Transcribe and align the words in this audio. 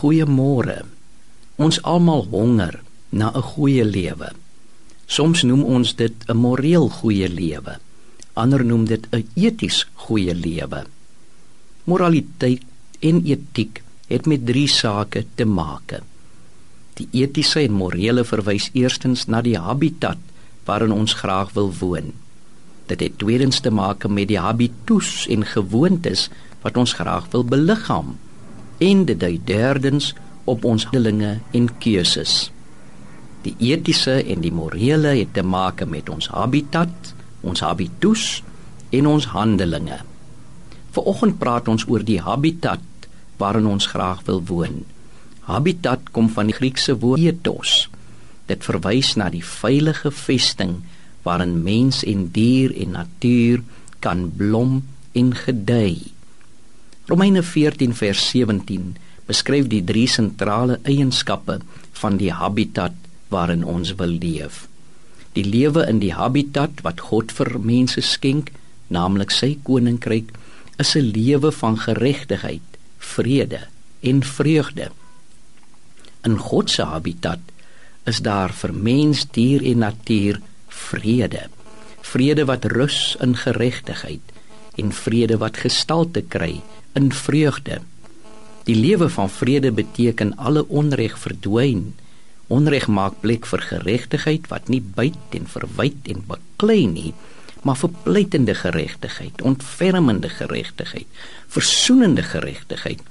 Goeiemôre. 0.00 0.78
Ons 1.60 1.76
almal 1.84 2.24
honger 2.32 2.80
na 3.12 3.28
'n 3.36 3.42
goeie 3.52 3.84
lewe. 3.84 4.32
Soms 5.06 5.42
noem 5.42 5.62
ons 5.62 5.94
dit 5.94 6.16
'n 6.28 6.36
moreel 6.36 6.88
goeie 6.88 7.28
lewe. 7.28 7.76
Ander 8.32 8.64
noem 8.64 8.84
dit 8.84 9.04
'n 9.12 9.28
eties 9.34 9.86
goeie 9.94 10.34
lewe. 10.34 10.86
Moraliteit 11.84 12.62
en 13.00 13.24
etiek 13.24 13.82
het 14.08 14.26
met 14.26 14.46
drie 14.46 14.68
sake 14.68 15.26
te 15.34 15.44
maak. 15.44 16.00
Die 16.94 17.08
etiese 17.12 17.60
en 17.60 17.72
morele 17.72 18.24
verwys 18.24 18.70
eerstens 18.72 19.26
na 19.26 19.42
die 19.42 19.58
habitat 19.58 20.18
waarin 20.64 20.92
ons 20.92 21.12
graag 21.12 21.52
wil 21.52 21.72
woon. 21.80 22.12
Dit 22.86 23.00
het 23.00 23.18
tweedens 23.18 23.60
te 23.60 23.70
maak 23.70 24.08
met 24.08 24.28
die 24.28 24.40
habitus 24.40 25.26
en 25.28 25.44
gewoontes 25.44 26.30
wat 26.62 26.76
ons 26.76 26.92
graag 26.92 27.30
wil 27.30 27.44
beliggaam. 27.44 28.16
En 28.80 29.04
dit 29.04 29.18
dui 29.20 29.36
derdens 29.44 30.14
op 30.48 30.64
ons 30.64 30.84
handelinge 30.88 31.38
en 31.56 31.68
keuses. 31.78 32.50
Die 33.44 33.54
etiese 33.72 34.18
en 34.20 34.40
die 34.44 34.52
morele 34.52 35.14
het 35.18 35.34
te 35.36 35.44
maak 35.44 35.84
met 35.88 36.08
ons 36.12 36.28
habitat, 36.32 37.12
ons 37.40 37.60
habitus 37.64 38.42
en 38.96 39.06
ons 39.06 39.26
handelinge. 39.32 40.00
Vanoggend 40.96 41.38
praat 41.40 41.68
ons 41.68 41.86
oor 41.88 42.04
die 42.04 42.20
habitat 42.20 43.08
waarin 43.40 43.68
ons 43.70 43.88
graag 43.92 44.24
wil 44.28 44.42
woon. 44.48 44.82
Habitat 45.48 46.10
kom 46.12 46.28
van 46.32 46.50
die 46.50 46.56
Griekse 46.56 46.96
woord 47.00 47.24
ethos. 47.24 47.88
Dit 48.50 48.66
verwys 48.66 49.14
na 49.16 49.30
die 49.32 49.44
veilige 49.44 50.12
vesting 50.12 50.80
waarin 51.24 51.60
mens 51.64 52.02
en 52.08 52.28
dier 52.34 52.72
en 52.80 52.96
natuur 52.96 53.62
kan 54.04 54.28
blom 54.36 54.80
en 55.12 55.34
gedei. 55.36 56.10
Romeine 57.10 57.42
14 57.42 57.90
vers 57.98 58.20
17 58.30 58.92
beskryf 59.26 59.66
die 59.72 59.80
drie 59.82 60.06
sentrale 60.06 60.76
eienskappe 60.86 61.56
van 61.98 62.20
die 62.20 62.30
habitat 62.30 62.94
waarin 63.34 63.64
ons 63.66 63.96
wil 63.98 64.12
leef. 64.22 64.68
Die 65.34 65.42
lewe 65.42 65.82
in 65.90 65.98
die 65.98 66.12
habitat 66.14 66.84
wat 66.86 67.02
God 67.08 67.34
vir 67.34 67.56
mense 67.66 68.04
skenk, 68.06 68.52
naamlik 68.94 69.34
sy 69.34 69.56
koninkryk, 69.66 70.30
is 70.78 70.94
'n 70.94 71.10
lewe 71.10 71.50
van 71.50 71.82
geregtigheid, 71.82 72.78
vrede 72.98 73.66
en 74.00 74.22
vreugde. 74.22 74.90
In 76.22 76.38
God 76.38 76.70
se 76.70 76.82
habitat 76.82 77.42
is 78.06 78.22
daar 78.22 78.52
vir 78.52 78.72
mens, 78.72 79.26
dier 79.26 79.62
en 79.62 79.78
natuur 79.78 80.40
vrede. 80.68 81.48
Vrede 82.02 82.44
wat 82.44 82.64
rus 82.64 83.16
in 83.20 83.34
geregtigheid 83.34 84.22
en 84.76 84.92
vrede 84.92 85.38
wat 85.38 85.56
gestalte 85.56 86.22
kry 86.22 86.62
in 86.92 87.12
vreugde. 87.12 87.80
Die 88.64 88.76
lewe 88.76 89.08
van 89.08 89.30
vrede 89.30 89.72
beteken 89.72 90.36
alle 90.36 90.68
onreg 90.68 91.18
verdwyn. 91.18 91.94
Onreg 92.46 92.86
maak 92.86 93.20
plek 93.20 93.46
vir 93.46 93.62
geregtigheid 93.62 94.48
wat 94.50 94.68
nie 94.68 94.82
byt 94.82 95.36
en 95.38 95.46
verwyd 95.46 96.10
en 96.12 96.24
beklei 96.26 96.86
nie, 96.90 97.12
maar 97.62 97.78
vir 97.78 97.92
pleitende 98.02 98.54
geregtigheid, 98.54 99.42
ontfermende 99.42 100.28
geregtigheid, 100.28 101.06
versoenende 101.48 102.22
geregtigheid, 102.22 103.02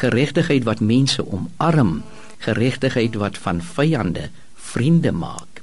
geregtigheid 0.00 0.64
wat 0.64 0.80
mense 0.80 1.24
omarm, 1.26 2.02
geregtigheid 2.38 3.16
wat 3.20 3.38
van 3.38 3.60
vyande 3.62 4.30
vriende 4.54 5.12
maak. 5.12 5.62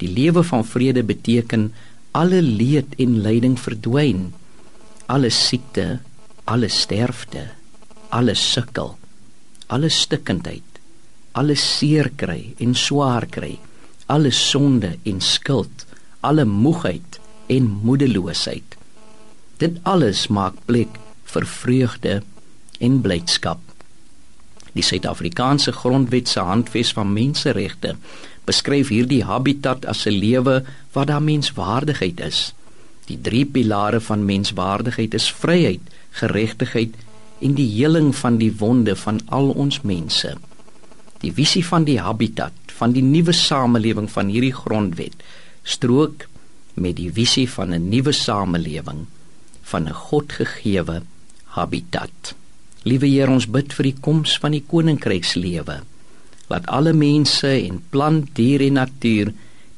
Die 0.00 0.10
lewe 0.12 0.42
van 0.44 0.64
vrede 0.64 1.02
beteken 1.04 1.70
alle 2.16 2.42
leed 2.42 2.96
en 3.00 3.20
lyding 3.24 3.56
verdwyn, 3.60 4.32
alle 5.06 5.30
siekte, 5.30 6.00
alle 6.46 6.68
sterfte, 6.70 7.48
alle 8.14 8.34
sukkel, 8.38 8.94
alle 9.66 9.90
stikkindheid, 9.90 10.80
alle 11.34 11.56
seer 11.58 12.12
kry 12.16 12.54
en 12.62 12.74
swaar 12.78 13.26
kry, 13.26 13.56
alle 14.06 14.30
sonde 14.30 14.94
en 15.02 15.20
skuld, 15.20 15.84
alle 16.22 16.46
moegheid 16.46 17.18
en 17.50 17.66
moedeloosheid. 17.82 18.76
Dit 19.58 19.80
alles 19.82 20.26
maak 20.30 20.58
plek 20.70 21.00
vir 21.32 21.46
vreugde 21.50 22.14
en 22.78 23.00
blydskap. 23.02 23.60
Die 24.76 24.84
Suid-Afrikaanse 24.84 25.72
Grondwet 25.72 26.28
se 26.28 26.44
handves 26.44 26.92
van 26.94 27.14
menseregte 27.16 27.96
beskryf 28.46 28.92
hierdie 28.94 29.24
habitat 29.26 29.86
as 29.90 30.06
'n 30.06 30.14
lewe 30.14 30.62
waar 30.92 31.06
daar 31.06 31.22
menswaardigheid 31.22 32.20
is. 32.20 32.52
Die 33.06 33.18
drie 33.20 33.44
pilare 33.46 34.00
van 34.00 34.24
menswaardigheid 34.26 35.14
is 35.14 35.30
vryheid, 35.30 35.82
geregtigheid 36.10 36.94
en 37.40 37.54
die 37.54 37.68
heling 37.76 38.14
van 38.16 38.38
die 38.40 38.52
wonde 38.58 38.96
van 38.96 39.20
al 39.26 39.50
ons 39.54 39.82
mense. 39.82 40.34
Die 41.22 41.32
visie 41.32 41.64
van 41.64 41.84
die 41.84 42.00
habitat 42.00 42.52
van 42.76 42.92
die 42.92 43.04
nuwe 43.04 43.32
samelewing 43.32 44.08
van 44.12 44.28
hierdie 44.32 44.54
grondwet 44.54 45.22
strook 45.66 46.26
met 46.74 46.96
die 46.98 47.10
visie 47.12 47.48
van 47.48 47.72
'n 47.74 47.88
nuwe 47.88 48.12
samelewing 48.12 49.06
van 49.62 49.88
'n 49.88 49.92
Godgegewe 49.92 51.02
habitat. 51.44 52.34
Liewe 52.82 53.06
Heer, 53.06 53.30
ons 53.30 53.46
bid 53.50 53.72
vir 53.72 53.82
die 53.82 53.98
koms 54.00 54.38
van 54.38 54.52
die 54.54 54.64
koninkrykslewe. 54.66 55.80
Laat 56.46 56.66
alle 56.66 56.92
mense 56.92 57.48
en 57.48 57.82
plant, 57.90 58.28
dier 58.34 58.60
en 58.60 58.72
natuur 58.72 59.32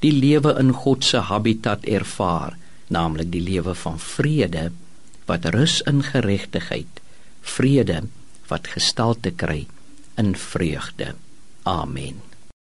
die 0.05 0.12
lewe 0.12 0.59
in 0.59 0.72
God 0.72 1.05
se 1.05 1.17
habitat 1.17 1.84
ervaar, 1.84 2.56
naamlik 2.94 3.32
die 3.32 3.43
lewe 3.44 3.75
van 3.75 3.99
vrede 4.00 4.69
wat 5.28 5.44
rus 5.54 5.81
in 5.91 6.03
geregtigheid 6.03 7.03
vrede 7.41 8.03
wat 8.49 8.71
gestalte 8.72 9.31
kry 9.31 9.66
in 10.19 10.34
vreugde. 10.37 11.15
Amen. 11.62 12.28